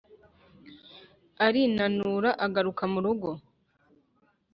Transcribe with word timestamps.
Arinanura 1.45 2.29
agaruka 2.45 2.83
mu 2.91 2.99
rugo. 3.05 3.29